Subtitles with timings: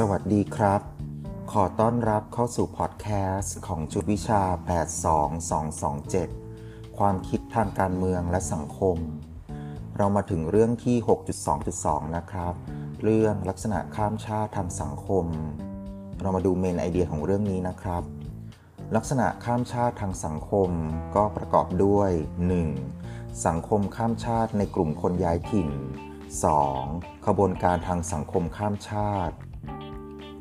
[0.00, 0.80] สวัสดีครับ
[1.52, 3.06] ขอต้อนรับเข้าสู่พอดแค
[3.36, 4.42] สต์ของจุดวิชา
[6.04, 8.96] 82227 ความคิดทางการเมืองและสังคม
[9.96, 10.96] เรามาถึงเรื่องที่
[11.56, 12.54] 6.2.2 นะครับ
[13.02, 15.26] เรื่องลักษณะข้ามชาติทางสังคม
[16.20, 18.02] เรามาดูเมนไอเดียของเรื่องนี้นะครับ
[18.96, 20.70] ลักษณะข้ามชาติทางสังคม
[21.16, 22.10] ก็ประกอบด้วย
[22.78, 23.46] 1.
[23.46, 25.68] สังคมข้ามชาติในกลุ่มคนย้ายถิ่น
[26.48, 27.26] 2.
[27.26, 29.36] ขบวนการทางสังคมข้ามชาติ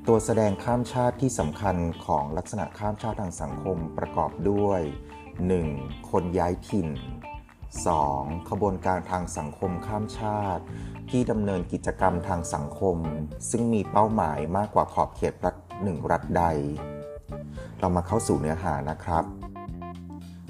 [0.10, 1.76] ตัวแสดงข้ามชาติที่สำคัญ
[2.06, 4.82] ของลักษณะข้ามชาติทางสังคมประกอบด้วย
[5.46, 6.10] 1.
[6.12, 6.90] คนย้ายถิ่น
[7.70, 8.50] 2.
[8.50, 10.64] ขบวนการทางสังคมข้ามชาติ
[11.10, 12.98] ที่ดำเนินกิจกรรมทางสังคม
[13.50, 16.44] ซึ่งมีเป้าหมายมากกว่าขอบเขตรัฐหนึ่งรัฐใด
[17.80, 19.24] เรามาเข้าสู่เนื้อหานะครับ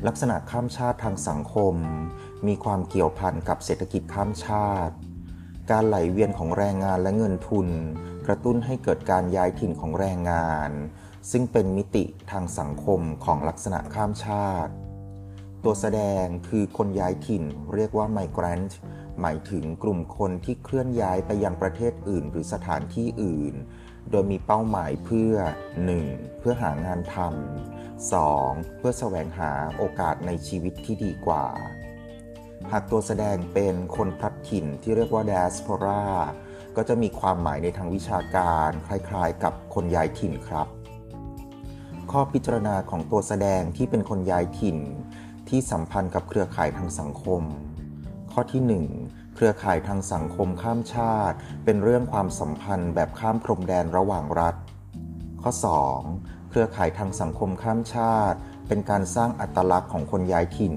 [0.08, 1.76] ลักษณะข้ามชาติทางสังคม
[2.48, 4.96] มีความเกี่ยวพันกับเศรษฐกิจข้ามชาติ
[5.72, 7.70] การไหลเวียนของแรงงานและเงินทุน
[8.28, 10.72] กระตุ้นให้เกิดการย้ายถิ่นของแรงงาน
[11.32, 14.74] ซึ่งเป็นมิติทางสังคมของลักษณะข้ามชาติ
[15.64, 17.44] ตัวแสดงคือคนย้ายถิ่น
[17.74, 18.80] เรียกว่าไมเกรนต์
[19.22, 23.54] หมายถึงกลุ่มคนที่เคลื่อนย้ายไปยังประเทศอื่น หรือสถานที่อื่น
[24.12, 25.34] โดยมีเป้าหมายเพื่อ
[25.88, 26.40] 1.
[26.40, 28.78] เพื่อหางานทำ 2.
[28.78, 31.46] เพื่อแสวงหาโอกาสในชีวิตที่ดีกว่า
[32.72, 36.06] หากตัวแสดงเป็นคนพลัดถิ่นที่เรียกว่าด a สโ p รา
[36.78, 40.68] ก็จะมีความหมายในทางวิชาการคล้ายๆ กับคนย้ายถิ่นครับ
[42.12, 44.78] ข้อพิจารณาของตัวแสดงที่เป็นคนย้ายถิ่น
[45.50, 47.42] ที่สัมพันธ์กับเครือข่ายทางสังคม
[48.32, 48.62] ข้อที่
[49.02, 54.56] 1 เครือข่ายทางสังคมข้ามชาติ เป็นเรื่องความสัมพันธ์แบบข้ามพรมแดนระหว่างรัฐ
[55.42, 55.52] ข้อ
[56.00, 58.38] 2 เครือข่ายทางสังคมข้ามชาติ
[58.68, 60.74] เป็นการสร้างอัตลักษณ์ของคนย้ายถิ่น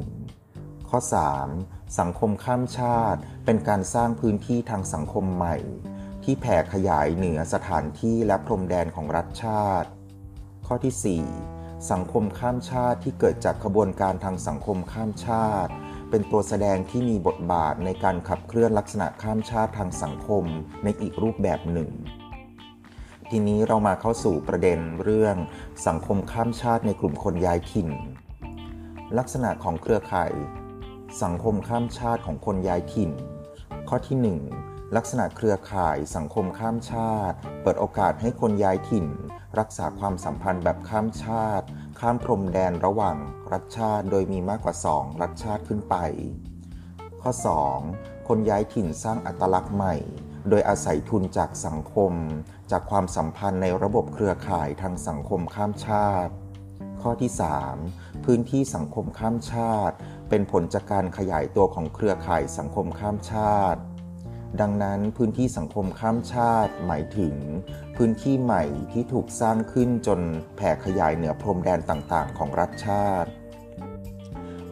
[0.88, 0.98] ข้อ
[1.40, 1.75] 3.
[1.98, 5.56] สังคมข้ามชาติ เป็นการสร้างพื้นที่ทางสังคมใหม่
[6.24, 9.88] ที่แผ่ขยายเหนือสถานที่และพรมแดนของรัฐชาติ
[10.66, 15.72] ข้อที่ 4 สังคมข้ามชาติที่เกิดจากขบวนการทางสังคมข้ามชาติ
[16.10, 20.44] เป็นตัวแสดงที่มีบทบาทในการขับเคลื่อนลักษณะข้ามชาติทางสังคม
[20.84, 21.90] ในอีกรูปแบบหนึ่ง
[23.30, 25.36] ทีนี้เรามาเข้าสู่ประเด็นเรื่อง
[25.86, 27.88] สังคมข้ามชาติในกลุ่มคนย้ายถิ่น
[29.18, 30.32] ลักษณะของเครือข่าย
[31.22, 33.10] สังคมข้ามชาติของคนย้ายถิ่น
[33.88, 39.06] ข้อที่ 1 ลักษณะเครือข่ายสังคมข้ามชาติ เปิดโอกาสให้คนย้ายถิ่น
[39.58, 41.66] รักษาความสัมพันธ์แบบข้ามชาติ
[42.00, 43.16] ข้ามพรมแดนระหว่าง
[43.52, 45.96] รัฐชาติ โดยมีมากกว่า 2 รัฐชาติขึ้นไป
[47.22, 47.30] ข้อ
[47.80, 48.28] 2.
[48.28, 49.94] คนย้ายถิ่นสร้างอัตลักษณ์ใหม่
[50.48, 52.12] โดยอาศัยทุนจากสังคม
[52.70, 56.32] จากความสัมพันธ์ในระบบเครือข่ายทางสังคมข้ามชาติ
[57.02, 57.30] ข้อที่
[57.78, 58.24] 3.
[58.24, 59.96] พื้นที่สังคมข้ามชาติ
[60.28, 63.80] เป็นผลจากการขยายตัวของเครือข่ายสังคมข้ามชาติ
[64.60, 67.34] ดังนั้นพื้นที่สังคมข้ามชาติหมายถึง
[67.96, 70.20] พื้นที่ใหม่ที่ถูกสร้างขึ้นจน
[70.56, 73.30] แผ่ขยายเหนือพรมแดนต่างๆ ของรัฐชาติ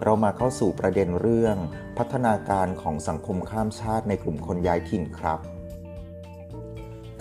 [0.02, 1.56] เรามาเข้าสู่ประเด็นเรื่อง
[1.98, 5.40] พัฒนาการของสังคมข้ามชาติในกลุ่มคนย้ายถิ่นครับ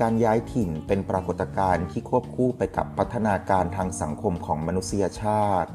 [0.01, 5.71] การย้ายถิ่นเป็นปรากฏการณ์ที่ควบคู่ไปกับพัฒนาการทางสังคมของมนุษยชาติ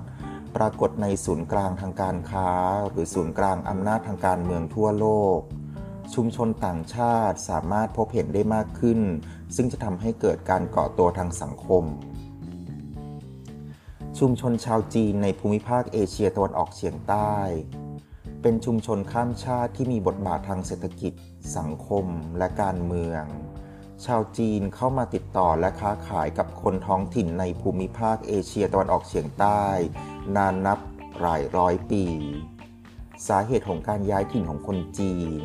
[0.56, 2.50] ปรากฏในศูนย์กลางทางการค้า
[2.90, 5.38] หรือศูนย์กลางอำนาจทางการเมืองทั่วโลก
[6.14, 9.00] ชุมชนต่างชาติสามารถพบเห็นได้มากขึ้น
[9.56, 11.84] ซึ่งจะทำให้เกิดการเกาะตัวทางสังคม
[14.18, 17.36] ชุมชนชาวจีนในภูมิภาคเอเชียตะวันออกเฉียงใต้
[18.42, 21.12] เป็นชุมชนข้ามชาติที่มีบทบาททางเศรษฐกิจ
[21.56, 22.04] สังคม
[22.38, 23.22] และการเมือง
[24.06, 29.64] ชาวจีนเข้ามาติดต่อและค้าขายกับคนท้องถิ่นในภูมิภาคเอเชียตะวันออกเฉียงใต้
[30.36, 30.78] นานนับ
[31.20, 32.04] หลายร้อยปี
[33.28, 35.42] สาเหตุของการย้ายถิ่นของคนจีน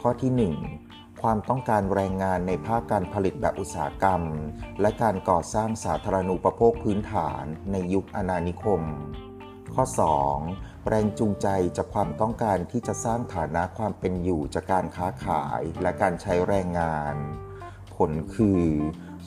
[0.00, 4.22] ข้อที่ 1 ความต้องการแรงงานในภาคการผลิตแบบอุตสาหกรรม
[4.80, 8.82] และการก่อสร้างสาธารณูปโภคพื้นฐานในยุคอาณานิคม
[9.74, 9.84] ข้อ
[10.36, 17.16] 2 แรงจูงใจจากความต้องการที่จะสร้างฐานะความเป็นอยู่จากการค้าขายและการใช้แรงงาน
[17.94, 18.62] ผลคือ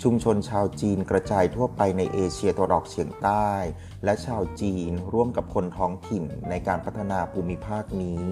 [0.03, 3.49] ชุมชนชาวจีนกระจายทั่วไปในเอเชียตะวันออกเฉียงใต้
[4.03, 8.23] และชาวจีนร่วมกับคนท้องถิ่นในการพัฒนาภูมิภาคนี้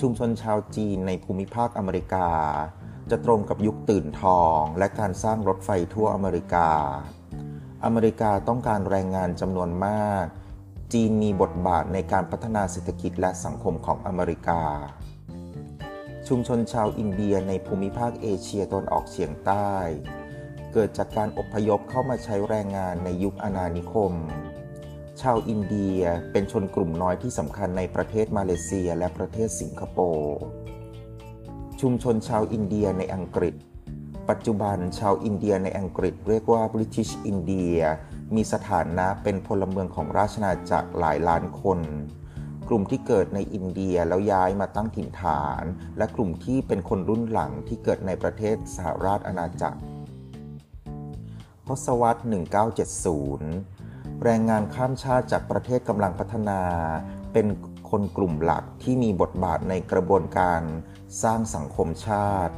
[0.00, 2.28] ชุมชนชาวจีนในภูมิภาคอเมริกา
[3.10, 6.68] จะตรงกับยุคตื่นทองและการสร้างรถไฟทั่วอเมริกา
[7.84, 10.24] อเมริกาต้องการแรงงานจำนวนมาก
[10.92, 14.62] จีนมีบทบาทในการพัฒนาเศรษฐกิจและสังคมของอเมริกา
[16.32, 19.72] ชุมชนชาวอินเดียในภูมิภาคเอเชียตอนออกเฉียงใต้
[20.72, 24.12] เกิดจากการอพยพเข้ามาใช้แรงงานในยุคอาณานิคม
[25.20, 26.00] ชาวอินเดีย
[26.32, 30.38] เป็นชนกลุ่มน้อยที่สำคัญในประเทศมาเลเซียและประเทศสิงคโปร์
[31.80, 33.54] ชุมชนชาวอินเดียในอังกฤษ
[34.30, 37.80] ปัจจุบันชาวอินเดียในอังกฤษเรียกว่า British India
[38.34, 41.80] มีสถานะเป็นพลเมืองของราชนาจักรหลายล้านคน
[42.72, 45.64] กลุ่มที่เกิดในอินเดียแล้วย้ายมาตั้งถิ่นฐาน
[45.98, 49.80] และกลุ่มที่เป็นคนรุ่นหลังที่เกิดในประเทศสหราชอาณาจักร
[51.66, 52.22] ทศวรรษ
[53.40, 56.60] 1970 แรงงานข้ามชาติจากประเทศกำลังพัฒนา
[57.32, 57.46] เป็น
[57.90, 60.62] คนกลุ่มหลักที่มีบทบาทในกระบวนการ
[61.22, 62.54] สร้างสังคมชาติ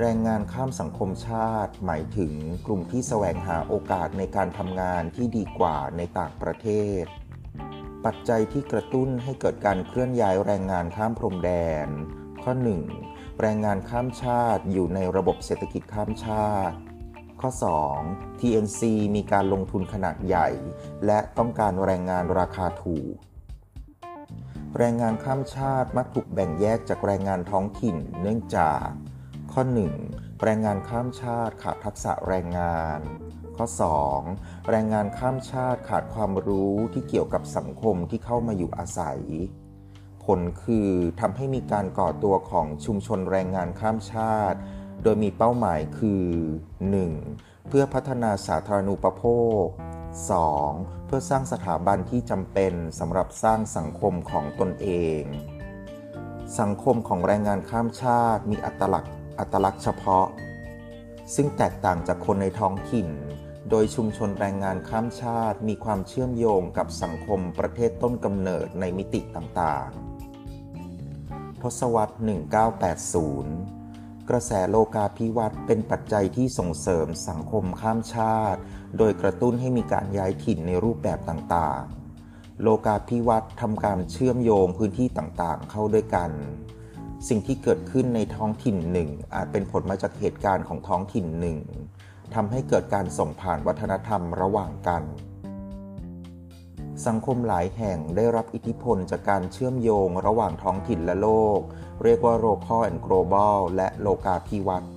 [0.00, 2.32] แรงงานข้ามสังคมชาติ หมายถึง
[2.66, 6.68] กลุ่มที่แสวงหาโอกาสในการทำงานที่ดีกว่าในต่างประเท
[7.02, 7.04] ศ
[8.04, 11.50] ปัจจัยที่กระตุ้นให้เกิดการเคลื่อนย้ายแรงงานข้ามพรมแด
[11.86, 11.88] น
[12.42, 12.52] ข้อ
[12.96, 13.40] 1.
[13.40, 16.76] แรงงานข้ามชาติอยู่ในระบบเศรษฐกิจข้ามชาติ
[17.40, 17.50] ข้อ
[17.96, 18.40] 2.
[18.40, 18.80] TNC
[19.16, 20.48] มีการลงทุนขนาดใหญ่
[21.06, 23.14] และต้องการแรงงานราคาถูก
[24.78, 28.86] แรงงานข้ามชาติมักถูกแบ่งแยกจากแรงงานท้องถิ่นเนื่องจาก
[29.52, 29.62] ข้อ
[30.02, 30.42] 1.
[30.42, 33.00] แรงงานข้ามชาติขาดทักษะแรงงาน
[33.56, 33.66] ข้อ
[34.18, 34.68] 2.
[34.70, 39.20] แรงงานข้ามชาติขาดความรู้ที่เกี่ยวกับสังคมที่เข้ามาอยู่อาศัย
[40.24, 40.90] ผลคือ
[41.20, 44.58] ทำให้มีการก่อตัวของชุมชนแรงงานข้ามชาติ
[45.02, 46.24] โดยมีเป้าหมายคือ
[46.92, 47.68] 1.
[47.68, 49.24] เพื่อพัฒนาสาธารณูปโภ
[49.62, 49.64] ค
[50.36, 51.06] 2.
[51.06, 54.88] เพื่อสร้างสถาบันที่จำเป็นสำหรับสร้างสังคมของตนเอ
[55.20, 55.22] ง
[56.60, 60.26] สังคมของแรงงานข้ามชาติมีอัตลักษณ์อัตลักษณ์เฉพาะ
[61.34, 63.08] ซึ่งแตกต่างจากคนในท้องถิ่น
[63.70, 72.14] โดยชุมชนแรงงานข้ามชาติมีความเชื่อมโยงกับสังคมประเทศต้นกำเนิดในมิติต่างๆ ทศวรรษ
[73.36, 78.60] 1980 กระแสโลกาภิวัตน์เป็นปัจจัยที่ส่งเสริมสังคมข้ามชาติ
[78.98, 86.30] โดยกระตุ้นให้มีการย้ายถิ่นในรูปแบบต่างๆ โลกาภิวัตน์ทำการเชื่อมโยงพื้นที่ต่างๆ เข้าด้วยกัน
[87.28, 91.58] สิ่งที่เกิดขึ้นในท้องถิ่นหนึ่งอาจเป็นผลมาจากเหตุการณ์ของท้องถิ่นหนึ่ง
[92.34, 95.02] ทำให้เกิดการส่งผ่านวัฒนธรรมระหว่างกัน
[97.06, 101.60] สังคมหลายแห่งได้รับอิทธิพลจากการเชื่อมโยงระหว่างท้องถิ่นและโลก
[102.02, 104.90] เรียกว่า local and global และโลกาภิวัตน์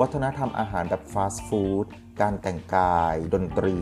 [0.00, 1.86] วัฒนธรรมอาหารแบบฟาสต์ฟู้ด
[2.20, 3.78] การแต่งกาย ดนตรี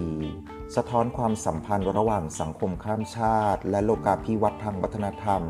[0.77, 5.43] สะท้อนความสัมพันธ์ระหว่างสังคมข้ามชาติ และโลกาภิวัตน์ทางวัฒนธรรม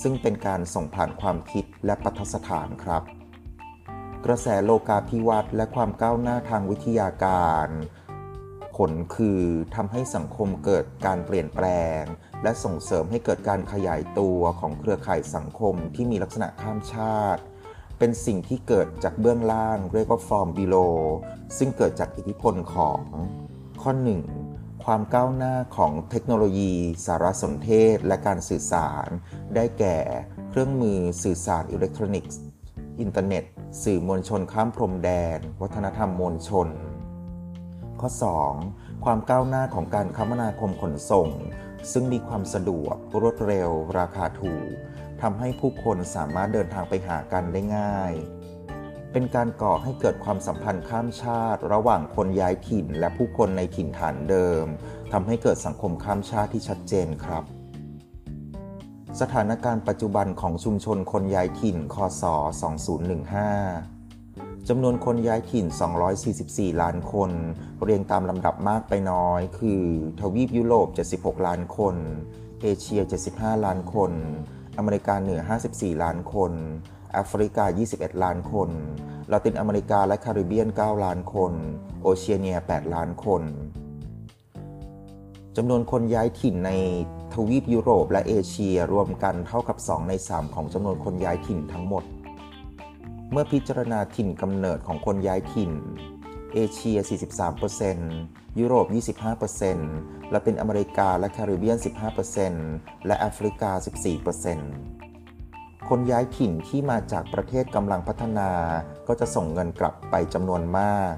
[0.00, 3.02] ซึ่งเป็นการส่งผ่านความคิดและปัทสถานครับ
[4.26, 7.68] กระแสโลกาภิวัตน์และความก้าวหน้าทางวิทยาการ
[8.76, 9.42] ผลคือ
[9.74, 11.66] ทำให้สังคมเกิดการเปลี่ยนแปล
[12.00, 12.02] ง
[12.42, 17.42] และส่งเสริมให้เกิดการขยายตัวของเครือข่ายสังคมที่มีลักษณะข้ามชาติ
[17.98, 20.76] เป็นสิ่งที่เกิดจากเบื้องล่างเรียกว่า from below
[21.58, 23.00] ซึ่งเกิดจากอิทธิพลของ
[23.82, 23.92] ข้อ
[24.38, 24.84] 1.
[24.84, 26.72] ความก้าวหน้าของเทคโนโลยี
[27.06, 29.08] สารสนเทศ และการสื่อสาร
[29.54, 29.98] ได้แก่
[30.50, 32.40] เครื่องมือสื่อสารอิเล็กทรอนิกส์
[33.00, 33.44] อินเทอร์เน็ต
[33.80, 36.68] สื่อมวลชนข้ามพรมแดน วัฒนธรรมมวลชน
[38.00, 38.10] ข้อ
[38.56, 39.04] 2.
[39.04, 41.28] ความก้าวหน้าของการคมนาคมขนส่ง
[41.92, 44.70] ซึ่งมีความสะดวกรวดเร็ว ราคาถูก
[45.22, 48.12] ทำให้ผู้คนสามารถเดินทางไปหากันได้ง่าย
[49.12, 54.64] เป็นการก่อให้เกิดความสัมพันธ์ข้ามชาติ ระหว่างคนย้ายถิ่นและผู้คนในถิ่นฐานเดิม
[55.12, 57.44] ทำให้เกิดสังคมข้ามชาติที่ชัดเจนครับ
[59.20, 62.22] สถานการณ์ปัจจุบันของชุมชนคนย้ายถิ่น คศ
[63.06, 65.66] 2015 จำนวนคนย้ายถิ่น
[66.24, 67.30] 244 ล้านคน
[67.82, 69.82] เรียงตามลำดับมากไปน้อย คือ
[70.20, 71.96] ทวีปยุโรป 76 ล้านคน
[72.62, 73.00] เอเชีย
[73.32, 74.12] 75 ล้านคน
[74.78, 75.40] อเมริกาเหนือ
[75.72, 76.52] 54 ล้านคน
[77.12, 77.64] แอฟริกา
[77.94, 78.70] 21 ล้านคน
[79.32, 81.52] ลาตินอเมริกาและคาริบเบียน 9 ล้านคน
[82.02, 83.42] โอเชียเนีย 8 ล้านคน
[85.56, 86.70] จำนวนคนย้ายถิ่นใน
[87.34, 92.04] ทวีปยุโรปและเอเชียรวมกันเท่ากับ 2 ใน 3 ของจำนวนคนย้ายถิ่นทั้งหมด
[93.32, 95.72] เมื่อพิจารณาถิ่นกำเนิดของคนย้ายถิ่น
[96.54, 96.98] เอเชีย
[97.78, 98.86] 43%ยุโรป
[99.60, 101.76] 25%ลาตินอเมริกาและแคริบเบียน
[102.42, 103.70] 15%และแอฟริกา
[105.00, 108.50] 14%คนย้ายถิ่นที่มาจากประเทศกำลังพัฒนา
[109.08, 111.14] ก็จะส่งเงินกลับไปจำนวนมาก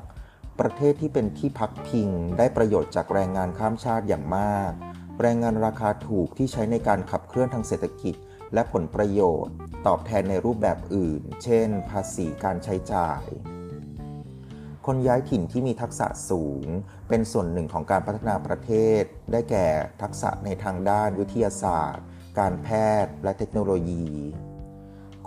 [0.61, 4.73] ประเทศที่เป็นที่พักพิงได้ประโยชน์จากแรงงานข้ามชาติอย่างมาก
[5.21, 8.15] แรงงานราคาถูกที่ใช้ในการขับเคลื่อนทางเศรษฐกิจ
[8.55, 9.55] และผลประโยชน์
[9.87, 13.23] ตอบแทนในรูปแบบอื่น เช่น ภาษีการใช้จ่าย
[14.87, 16.67] คนย้ายถิ่นที่มีทักษะสูง
[17.09, 19.03] เป็นส่วนหนึ่งของการพัฒนาประเทศ
[19.33, 19.67] ได้แก่
[20.03, 22.05] ทักษะในทางด้านวิทยาศาสตร์
[22.39, 22.69] การแพ
[23.05, 24.07] ทย์ และเทคโนโลยี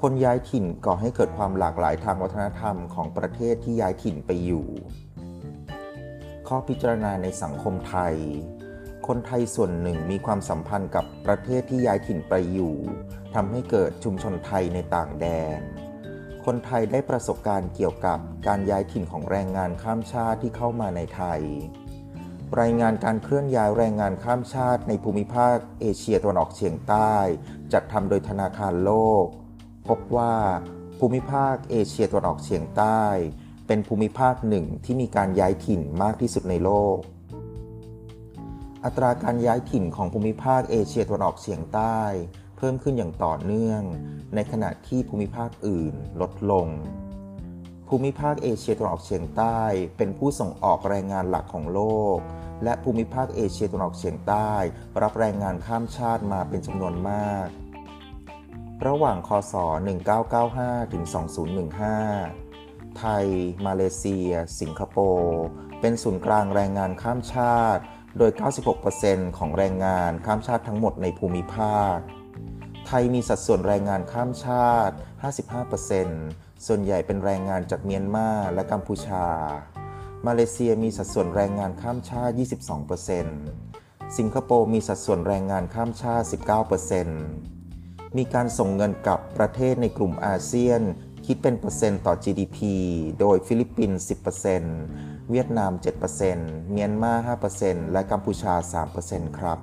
[0.02, 4.68] คนย้ายถิ่นก่อให้เกิดความหลากหลายทางวัฒนธรรมของประเทศที่ย้ายถิ่นไปอยู่
[6.48, 8.16] ข้อพิจารณาในสังคมไทย
[9.08, 12.76] คนไทยส่วนหนึ่งมีความสัมพันธ์กับประเทศที่ย้ายถิ่นไปอยู่
[13.36, 15.26] ทำให้เกิดชุมชนไทยในต่างแด
[15.60, 15.62] น
[16.46, 21.42] คนไทยได้ประสบการณ์เกี่ยวกับการย้ายถิ่นของแรงงานข้ามชาติที่เข้ามาในไทย
[22.60, 27.16] รายงานการเคลื่อนย้ายแรงงานข้ามชาติในภูมิภาคเอเชียตะวันออกเฉียงใต้
[27.74, 28.92] จัดทำโดยธนาคารโล
[29.24, 29.26] ก
[29.88, 30.36] พบว่า
[31.00, 33.04] ภูมิภาคเอเชียตะวันออกเฉียงใต้
[33.68, 36.98] เป็นภูมิภาคหนึ่งที่มีการย้ายถิ่นมากที่สุดในโลก
[38.86, 42.00] อัตราการย้ายถิ่นของภูมิภาคเอเชียตะวันออกเฉียงใต้
[42.58, 43.82] เพิ่มขึ้นอย่างต่อเนื่อง
[44.36, 46.68] ในขณะที่ภูมิภาคอื่นลดลง
[47.88, 49.60] ภูมิภาคเอเชียตะวันออกเฉียงใต้
[49.98, 51.82] เป็นผู้ส่งออกแรงงานหลักของโล
[52.16, 52.18] ก
[52.64, 54.52] และภูมิภาคเอเชียตะวันออกเฉียงใต้
[55.02, 57.48] รับแรงงานข้ามชาติมาเป็นจำนวนมาก
[58.88, 59.54] ระหว่างคศ
[60.44, 61.04] 1995 ถึง
[62.02, 63.26] 2015ไทย
[63.66, 65.42] มาเลเซีย สิงคโปร์
[65.82, 67.84] เป็นศูนย์กลางแรงงานข้ามชาติ
[68.18, 68.32] โดย
[68.84, 71.96] 96%ของแรงงานข้ามชาติทั้งหมดในภูมิภาค
[72.88, 74.96] ไทยมีสัดส่วนแรงงานข้ามชาติ
[75.80, 79.26] 55%ส่วนใหญ่เป็นแรงงานจากเมียนมาและกัมพูชา
[80.28, 82.34] มาเลเซียมีสัดส่วนแรงงานข้ามชาติ
[83.46, 86.26] 22%สิงคโปร์มีสัดส่วนแรงงานข้ามชาติ
[87.02, 90.82] 19%มีการส่งเงินกลับประเทศในกลุ่มอาเซียน
[91.26, 92.58] คิดเป็นเปอร์เซ็นต์ต่อ GDP
[93.20, 94.06] โดยฟิลิปปินส์
[94.66, 95.72] 10% เวียดนาม
[96.22, 97.14] 7%เมียนมา
[97.54, 98.54] 5%และกัมพูชา
[98.98, 99.60] 3%ครับ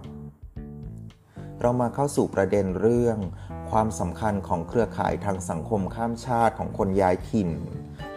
[1.60, 3.18] เรามาเข้าสู่ประเด็นเรื่อง
[3.70, 7.50] ความสำคัญของเครือข่ายทางสังคมข้ามชาติของคนย้ายถิ่น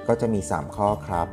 [0.07, 1.27] ก็จะมี 3 ข้อครับ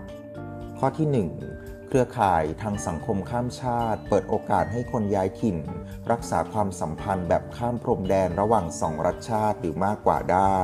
[0.78, 5.58] ข้อที่ 1 เครือข่ายทางสังคมข้ามชาติ เปิดโอกาสให้คนย้ายถิ่น
[6.10, 10.60] รักษาความสัมพันธ์แบบข้ามพรมแดนระหว่างสองรัฐชาติหรือมากกว่าได้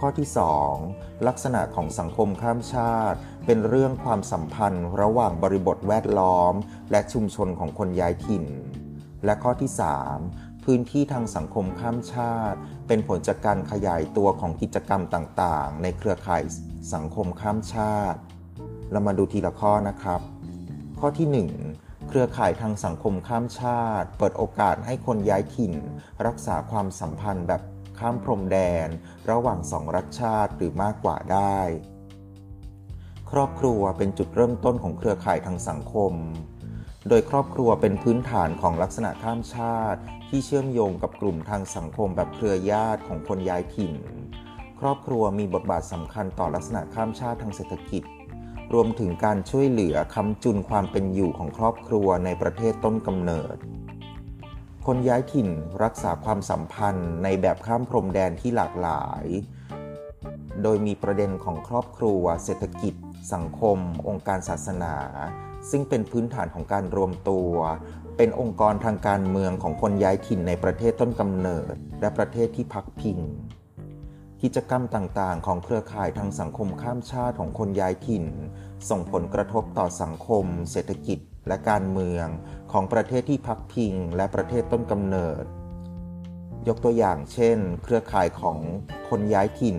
[0.00, 0.28] ข้อที่
[0.76, 3.18] 2 ลักษณะของสังคมข้ามชาติ
[3.52, 6.54] เป็นเรื่องความสัมพันธ์ระหว่างบริบทแวดล้อม
[6.90, 8.44] และชุมชนของคนย้ายถิ่น
[9.24, 9.70] และข้อที่
[10.16, 16.42] 3 พื้นที่ทางสังคมข้ามชาติ เป็นผลจากการขยายตัวของกิจกรรมต่างๆ ในเครือข่าย
[16.94, 18.18] สังคมข้ามชาติ
[18.90, 20.20] เรามาดูทีละข้อนะครับ
[21.00, 25.74] ข้อที่ 1เครือข่ายทางสังคมข้ามชาติ เปิดโอกาสให้คนย้ายถิ่น
[26.26, 27.62] รักษาความสัมพันธ์แบบ
[27.98, 28.88] ข้ามพรมแดน
[29.30, 31.58] ระหว่างสองรัฐชาติหรือมากกว่าได้
[33.34, 36.12] ครอบครัวเป็นจุดเริ่มต้นของเครือข่ายทางสังคม
[37.08, 43.94] โดยครอบครัวเป็นพื้นฐานของลักษณะข้ามชาติ ที่เชื่อมโยงกับกลุ่มทางสังคมแบบเครือญาติของคนย้ายถิ่น
[44.80, 48.02] ครอบครัวมีบทบาทสำคัญต่อลักษณะข้ามชาติทางเศรษฐกิจ
[48.72, 53.56] รวมถึงการช่วยเหลือค้ำจุนความเป็นอยู่ของครอบครัวในประเทศต้นกำเนิด
[54.86, 55.48] คนย้ายถิ่น
[55.82, 59.24] รักษาความสัมพันธ์ในแบบข้ามพรมแดนที่หลากหลาย
[60.62, 62.94] โดยมีประเด็นของครอบครัว เศรษฐกิจ
[63.32, 64.94] สังคม องค์การศาสนา
[65.70, 67.52] ซึ่งเป็นพื้นฐานของการรวมตัว
[68.16, 73.18] เป็นองค์กรทางการเมืองของคนย้ายถิ่นในประเทศต้นกำเนิด และประเทศที่พักพิง
[74.42, 78.24] กิจกรรมต่างๆ ของเครือข่ายทางสังคมข้ามชาติของคนย้ายถิ่น
[78.90, 82.26] ส่งผลกระทบต่อสังคม เศรษฐกิจ และการเมือง
[82.72, 85.44] ของประเทศที่พักพิง และประเทศต้นกำเนิด
[86.68, 88.58] ยกตัวอย่างเช่น เครือข่ายของ
[89.08, 89.76] คนย้ายถิ่น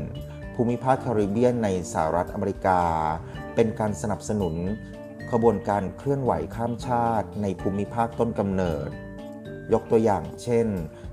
[0.56, 2.82] ภูมิภาคแคริบเบียนในสหรัฐอเมริกา
[3.56, 4.56] เป็นการสนับสนุน
[5.32, 8.90] ขบวนการเคลื่อนไหวข้ามชาติในภูมิภาคต้นกำเนิด
[9.74, 10.68] ยกตัวอย่างเช่น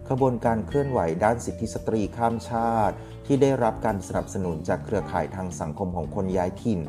[0.09, 2.95] ขบวนการเคลื่อนไหวด้านสิทธิสตรีข้ามชาติ
[3.27, 6.83] ที่ได้รับการสนับสนุนจากเครือข่ายทางสังคมของคนย้ายถิ่น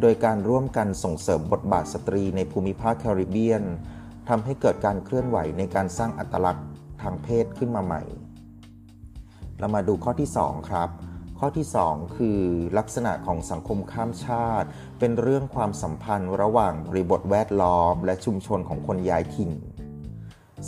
[0.00, 3.62] โดยการร่วมกันส่งเสริมบทบาทสตรีในภูมิภาคแคริบเบียน
[4.28, 6.66] ทำให้เกิดการเคลื่อนไหวในการสร้างอัตลักษณ์
[7.02, 8.02] ทางเพศขึ้นมาใหม่
[9.58, 10.90] เรามาดูข้อที่ 2 ครับ
[11.42, 12.40] ข้อที่ 2 คือ
[12.78, 14.68] ลักษณะของสังคมข้ามชาติ
[14.98, 19.50] เป็นเรื่องความสัมพันธ์ระหว่างบริบทแวดล้อม และชุมชนของคนย้ายถิ่น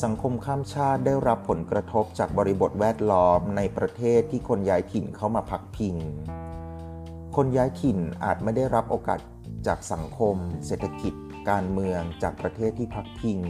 [0.02, 5.96] สังคมข้ามชาติได้รับผลกระทบจากบริบทแวดล้อมในประเทศที่คนย้ายถิ่นเข้ามาพักพิง
[7.36, 9.20] คนย้ายถิ่นอาจไม่ได้รับโอกาส
[9.66, 10.36] จากสังคม
[10.66, 11.14] เศรษฐกิจ
[11.50, 13.40] การเมืองจากประเทศที่พักพิง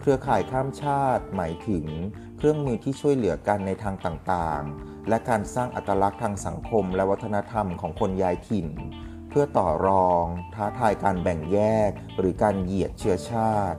[0.00, 1.84] เครือข่ายข้ามชาติหมายถึง
[2.36, 8.68] เครื่องมือที่ช่วยเหลือกันในทางต่างๆ และการสร้างอัตลักษณ์ทางสังคมและวัฒนธรรมของคนย้ายถิ่น
[9.28, 11.58] เพื่อต่อรอง ท้าทายการแบ่งแย
[11.88, 13.78] ก หรือการเหยียดเชื้อชาติ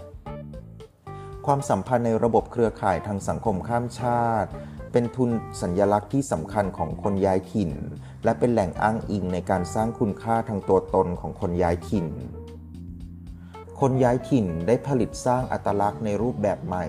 [1.45, 4.49] ความสัมพันธ์ในระบบเครือข่ายทางสังคมข้ามชาติ
[4.91, 5.29] เป็นทุน
[5.61, 7.71] สัญญลักษณ์ที่สำคัญของคนย้ายถิ่น
[8.23, 12.07] และเป็นแหล่งอ้างอิงในการสร้างคุณค่าทางตัวตนของคนย้ายถิ่น
[13.79, 16.85] คนย้ายถิ่นได้ผลิตสร้างอัตลักษณ์ในรูปแบบใหม่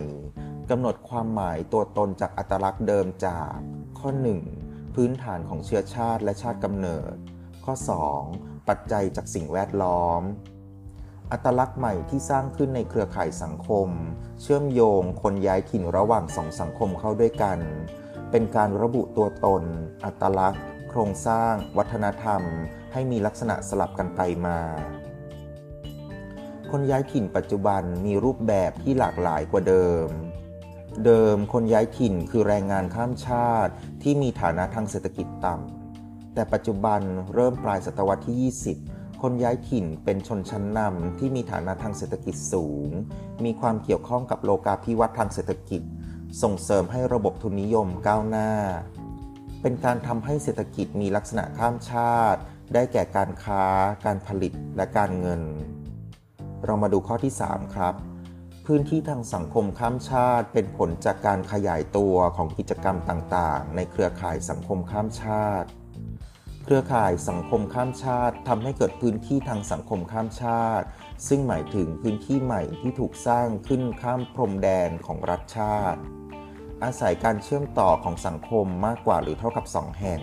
[0.71, 3.57] กำหนดความหมายตัวตนจากอัตลักษณ์เดิมจาก
[3.99, 4.11] ข้อ
[4.53, 4.95] 1.
[4.95, 7.15] พื้นฐานของเชื้อชาติและชาติกำเนิด
[7.65, 7.75] ข้อ
[8.21, 8.69] 2.
[8.69, 10.23] ปัจจัยจากสิ่งแวดล้อม
[11.33, 13.88] อัตลักษณ์ใหม่ที่สร้างขึ้นในเครือข่ายสังคม
[14.41, 17.59] เชื่อมโยงคนย้ายถิ่นระหว่างสองสังคมเข้าด้วยกัน
[18.31, 19.62] เป็นการระบุตัวตน
[20.05, 22.43] อัตลักษณ์ โคครงสร้าง วัฒนธรรม
[22.93, 24.59] ให้มีลักษณะสลับกันไปมา
[26.71, 30.07] คนย้ายถิ่นปัจจุบันมีรูปแบบที่หลากหลายกว่าเดิม
[31.05, 33.73] เดิมคนย้ายถิ่นคือแรงงานข้ามชาติ
[34.03, 37.00] ที่มีฐานะทางเศรษฐกิจต่ำ แต่ปัจจุบัน
[37.35, 42.91] เริ่มปลายศตวรรษที่ 20 คนย้ายถิ่นเป็นชนชั้นนำที่มีฐานะทางเศรษฐกิจสูง
[43.45, 45.83] มีความเกี่ยวข้องกับโลกาภิวัตน์ทางเศรษฐกิจ
[46.43, 48.50] ส่งเสริมให้ระบบทุนนิยมก้าวหน้า
[49.62, 52.41] เป็นการทำให้เศรษฐกิจมีลักษณะข้ามชาติ
[52.75, 53.65] ได้แก่การค้า
[54.05, 55.43] การผลิต และการเงิน
[56.65, 57.95] เรามาดูข้อที่ 3 ครับ
[58.70, 65.68] พื้นที่ทางสังคมข้ามชาติ เป็นผลจากการขยายตัวของกิจกรรมต่างๆ ในเครือข่ายสังคมข้ามชาติ
[66.64, 70.87] เครือข่ายสังคมข้ามชาติทำให้เกิดพื้นที่ทางสังคมข้ามชาติ
[71.28, 76.00] ซึ่งหมายถึงพื้นที่ใหม่ที่ถูกสร้างขึ้นข้ามพรมแดนของรัฐชาติ
[76.85, 80.20] อาศัยการเชื่อมต่อของสังคมมากกว่าหรือเท่ากับสองแห่ง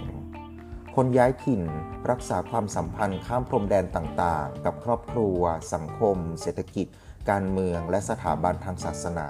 [0.95, 1.62] คนย้ายถิ่น
[2.09, 5.39] รักษาความสัมพันธ์ข้ามพรมแดนต่างๆ กับครอบครัว
[5.73, 6.88] สังคม เศรษฐกิจ
[7.30, 9.30] การเมืองและสถาบันทางศาสนา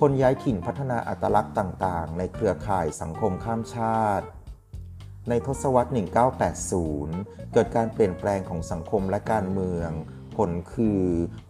[0.00, 4.26] คนย้ายถิ่นพัฒนาอัตลักษณ์ต่างๆ ในเครือข่ายสังคมข้ามชาติ
[5.28, 5.90] ในทศวรรษ
[6.70, 9.90] 1980 เกิดการเปลี่ยนแปลงของสังคมและการเมือง
[10.36, 11.02] ผลคือ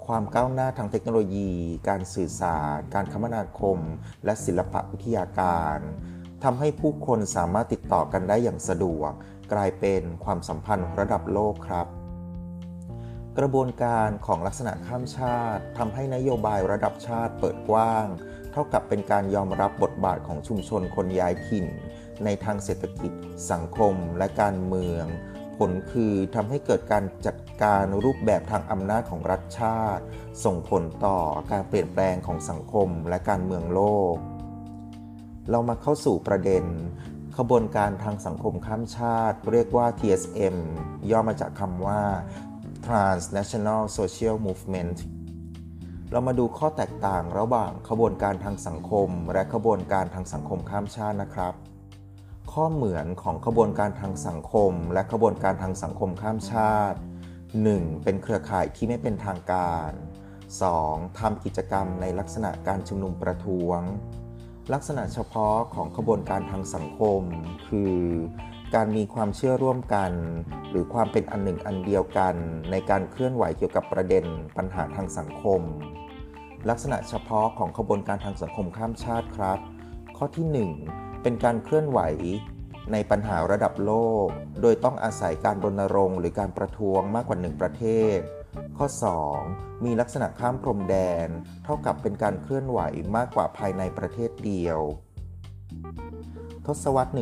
[0.07, 1.52] ความก้าวหน้าทางเทคโนโลยี
[1.88, 3.78] การสื่อสาร การคมนาคม
[4.25, 5.78] และศิลปวิทยาการ
[6.45, 9.12] ทำให้ผู้คนสามารถติดต่อกันได้อย่างสะดวก
[9.52, 12.00] กลายเป็นความสัมพันธ์ระดับโลกครับ
[13.40, 18.06] กระบวนการของลักษณะข้ามชาติทำให้นโยบายระดับชาติเปิดกว้าง
[18.52, 21.66] เท่ากับเป็นการยอมรับบทบาทของชุมชนคนย้ายถิ่น
[22.25, 23.12] ในทางเศรษฐกิจ
[23.50, 25.04] สังคม และการเมือง
[25.56, 30.02] ผลคือทำให้เกิดการจัดการรูปแบบทางอำนาจของรัฐชาติ
[30.44, 31.18] ส่งผลต่อ
[31.50, 33.80] การเปลี่ยนแปลงของสังคมและการเมืองโล
[34.14, 34.16] ก
[35.50, 36.64] เรามาเข้าสู่ประเด็น
[37.38, 40.57] ขบวนการทางสังคมข้ามชาติ เรียกว่า TSM
[41.11, 42.03] ย่อมาจากคำว่า
[42.87, 44.99] Transnational Social Movement
[46.11, 51.55] เรามาดูข้อแตกต่างระหว่างขบวนการทางสังคม และขบวนการทางสังคมข้ามชาตินะครับ
[52.53, 56.99] ข้อเหมือนของขบวนการทางสังคม และขบวนการทางสังคมข้ามชาติ
[57.51, 58.05] 1.
[58.05, 59.90] เป็นเครือข่ายที่ไม่เป็นทางการ
[60.55, 61.19] 2.
[61.19, 63.81] ทำกิจกรรมในลักษณะการชุมนุมประท้วง
[64.73, 67.23] ลักษณะเฉพาะของขบวนการทางสังคม
[67.66, 67.97] คือ
[68.74, 70.12] การมีความเชื่อร่วมกัน
[70.70, 72.35] หรือความเป็นอันหนึ่งอันเดียวกัน
[72.70, 74.24] ในการเคลื่อนไหวเกี่ยวกับประเด็น
[74.56, 75.61] ปัญหาทางสังคม
[76.68, 79.59] ลักษณะเฉพาะของขบวนการทางสังคมข้ามชาติครับ
[80.16, 80.46] ข้อที่
[80.87, 82.00] 1 เป็นการเคลื่อนไหว
[82.92, 83.92] ในปัญหาระดับโล
[84.24, 84.26] ก
[84.62, 87.85] โดยต้องอาศัยการรณรงค์หรือการประท้วงมากกว่าหนึ่งประเท
[88.16, 88.18] ศ
[88.78, 88.87] ข้อ
[89.37, 89.85] 2.
[89.85, 91.28] มีลักษณะข้ามพรมแดน
[91.64, 92.80] เท่ากับเป็นการเคลื่อนไหว
[93.16, 94.80] มากกว่าภายในประเทศเดียว
[96.66, 97.12] ทศวรรษ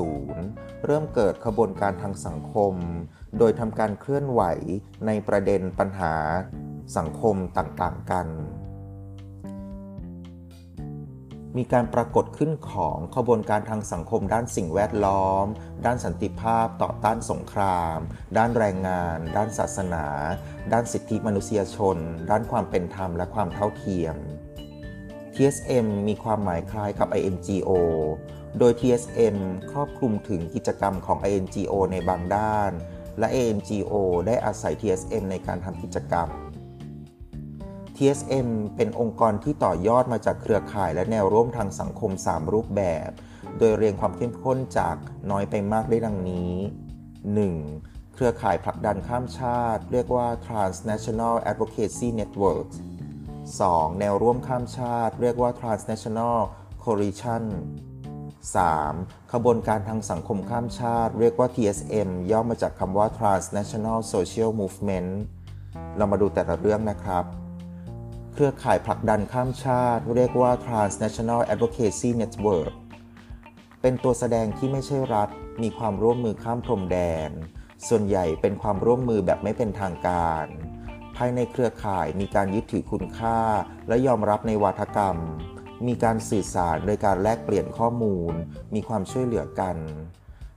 [0.00, 2.74] 1960 เริ่มเกิดขบวนการทางสังคม
[3.38, 4.42] โดยทำการเคลื่อนไหว
[5.06, 6.14] ในประเด็นปัญหา
[6.96, 8.28] สังคมต่างๆกัน
[11.56, 15.46] มีการปรากฏขึ้นของขบวนการทางสังคมด้านสิ่งแวดล้อม
[15.86, 17.98] ด้านสันติภาพ ต่อต้านสงคราม
[18.36, 20.06] ด้านแรงงาน ด้านศาสนา
[20.72, 21.96] ด้านสิทธิมนุษยชน
[22.30, 24.16] ด้านความเป็นธรรมและความเท่าเทียม
[25.34, 27.70] TSM มีความหมายคล้ายกับ INGO
[28.58, 29.36] โดย TSM
[29.70, 32.70] ครอบคลุมถึงกิจกรรมของ INGO ในบางด้าน
[33.18, 33.94] และ ANGO
[34.26, 36.28] ได้อาศัย TSM ในการทำกิจกรรม
[37.96, 43.10] TSM เป็นองค์กรที่ต่อยอดมาจากเครือข่ายและแนวร่วมทางสังคม 3 รูปแบบ
[43.58, 44.96] โดยเรียงความเข้มข้นจาก
[45.30, 46.52] น้อยไปมากได้ดังนี้
[47.34, 48.14] 1.
[48.14, 52.68] เครือข่ายผลักดันข้ามชาติ เรียกว่า Transnational Advocacy Network
[53.34, 54.00] 2.
[54.00, 56.38] แนวร่วมข้ามชาติ เรียกว่า Transnational
[56.84, 57.44] Coalition
[58.54, 59.32] 3.
[59.32, 65.10] ขบวนการทางสังคมข้ามชาติ เรียกว่า TSM ย่อมาจากคำว่า Transnational Social Movement
[65.96, 67.24] เรามาดูแต่ละเรื่องนะครับ
[68.32, 72.72] เครือข่ายผลักดันข้ามชาติ เรียกว่า Transnational Advocacy Network
[73.82, 75.28] เป็นตัวแสดงที่ไม่ใช่รัฐ
[75.62, 77.30] มีความร่วมมือข้ามพรมแดน
[77.88, 80.46] ส่วนใหญ่เป็นความร่วมมือแบบไม่เป็นทางการ
[81.16, 83.38] ภายในเครือข่ายมีการยึดถือคุณค่า
[83.88, 85.16] และยอมรับในวัฒกรรม
[85.86, 88.32] มีการสื่อสารโดยการแลกเปลี่ยนข้อมูล
[88.74, 89.76] มีความช่วยเหลือกัน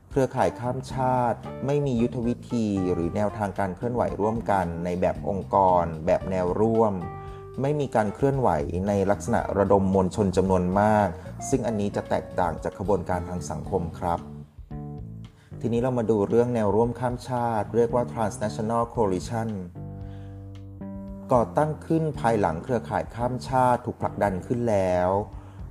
[0.10, 6.94] เครือข่ายข้ามชาติ ไม่มียุทธวิธีหรือแนวทางการเคลื่อนไหวร่วมกัน ในแบบองค์กร แบบแนวร่วม
[7.62, 8.50] ไม่มีการเคลื่อนไหว
[8.88, 11.10] ในลักษณะระดมมวลชนจำนวนมาก
[11.50, 14.20] ซึ่งอันนี้จะแตกต่างจากขบวนการทางสังคมครับ
[15.62, 19.50] ทีนี้เรามาดูเรื่องแนวร่วมข้ามชาติ เรียกว่า transnational coalition
[21.34, 25.10] ก่อตั้งขึ้นภายหลังเครือข่ายข้ามชาติถูกผลักดันขึ้นแล้ว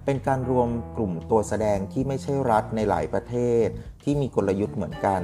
[0.05, 3.67] เป็นการรวมกลุ่มตัวแสดงที่ไม่ใช่รัฐในหลายประเทศ
[4.03, 5.23] ที่มีกลยุทธ์เหมือนกัน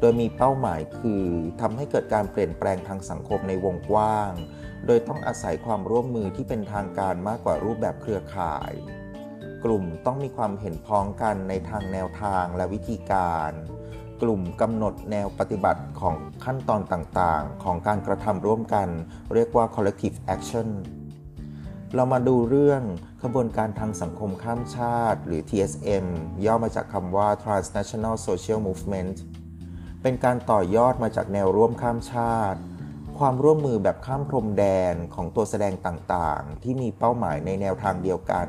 [0.00, 1.24] โดยมีเป้าหมายคือ
[1.60, 4.32] ทำให้เกิดการเปลี่ยนแปลงทางสังคมในวงกว้าง
[4.86, 8.72] โดยต้องอาศัยความร่วมมือที่เป็นทางการมากกว่ารูปแบบเครือข่าย
[9.64, 13.52] กลุ่มต้องมีความเห็นพ้องกันในทางแนวทางและวิธีการ
[14.22, 18.88] กลุ่มกำหนดแนวปฏิบัติของขั้นตอนต่างๆ ของการกระทำร่วมกัน
[19.34, 20.68] เรียกว่า collective action
[21.94, 22.82] เรามาดูเรื่อง
[23.22, 26.06] ขบวนการทางสังคมข้ามชาติ หรือ TSM
[26.44, 29.16] ย่อมาจากคำว่า Transnational Social Movement
[30.02, 32.60] เป็นการต่อยอดมาจากแนวร่วมข้ามชาติ
[33.18, 38.48] ความร่วมมือแบบข้ามพรมแดนของตัวแสดงต่างๆ ที่มีเป้าหมายในแนวทางเดียวกัน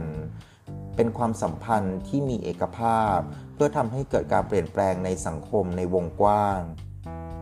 [0.95, 3.17] เป็นความสัมพันธ์ที่มีเอกภาพ
[3.53, 6.59] เพื่อทำให้เกิดการเปลี่ยนแปลงในสังคมในวงกว้าง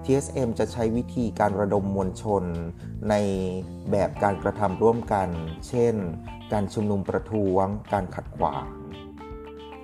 [0.06, 2.43] TSM จะใช้วิธีการระดมมวลชน
[3.10, 3.15] ใน
[3.91, 5.30] แบบการกระทำร่วมกัน
[5.67, 5.95] เช่น
[6.54, 8.67] การชุมนุมประท้วง การขัดขวาง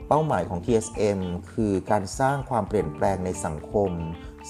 [0.08, 1.20] เป้าหมายของ TSM
[1.54, 3.92] คือการสร้างความเปลี่ยนแปลงในสังคม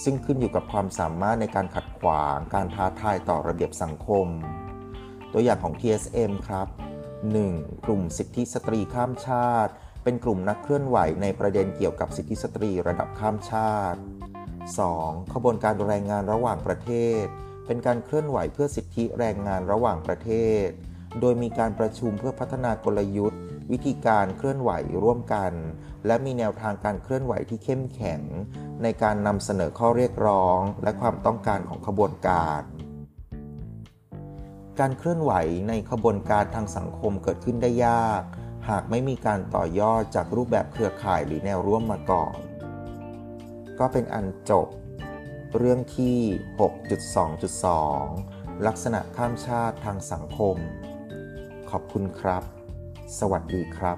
[0.03, 4.27] ซึ่งขึ้นอยู่กับความสามารถในการขัดขวาง การท้าทายต่อระเบียบสังคม
[5.33, 6.67] ตัวอย่างของ TSM ครับ
[7.27, 7.85] 1.
[7.85, 9.73] กลุ่มสิทธิสตรีข้ามชาติ
[10.09, 13.99] เป็นกลุ่มนักเคลื่อนไหวในประเด็นเกี่ยวกับสิทธิสตรีระดับข้ามชาติ
[14.65, 15.33] 2.
[15.33, 16.91] ขบวนการแรงงานระหว่างประเท
[17.21, 17.23] ศ
[17.65, 20.31] เป็นการเคลื่อนไหวเพื่อสิทธิแรงงานระหว่างประเท
[20.63, 20.67] ศ
[21.19, 23.39] โดยมีการประชุมเพื่อพัฒนากลยุทธ์
[23.71, 24.71] วิธีการเคลื่อนไหว
[25.03, 25.51] ร่วมกัน
[26.05, 28.21] และมีแนวทางการเคลื่อนไหวที่เข้มแข็ง
[28.83, 32.61] ในการนำเสนอข้อเรียกร้อง และความต้องการของขบวนการ
[34.79, 35.33] การเคลื่อนไหว
[35.69, 38.23] ในขบวนการทางสังคมเกิดขึ้นได้ยาก
[38.69, 42.35] หากไม่มีการต่อยอดจากรูปแบบเครือข่ายหรือแนวร่วมมาก่อน
[43.79, 44.67] ก็เป็นอันจบ
[45.57, 46.17] เรื่องที่
[47.83, 50.55] 6.2.2 ลักษณะข้ามชาติทางสังคม
[51.69, 52.43] ขอบคุณครับ
[53.19, 53.97] สวัสดีครับ